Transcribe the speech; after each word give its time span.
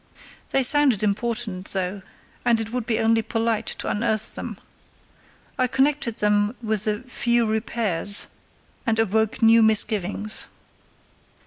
They 0.49 0.63
sounded 0.63 1.03
important, 1.03 1.65
though, 1.73 2.01
and 2.43 2.59
it 2.59 2.71
would 2.71 2.87
be 2.87 2.97
only 2.97 3.21
polite 3.21 3.67
to 3.67 3.87
unearth 3.87 4.33
them. 4.33 4.57
I 5.59 5.67
connected 5.67 6.15
them 6.17 6.55
with 6.59 6.85
the 6.85 7.01
"few 7.01 7.45
repairs," 7.45 8.25
and 8.87 8.97
awoke 8.97 9.43
new 9.43 9.61
misgivings. 9.61 10.47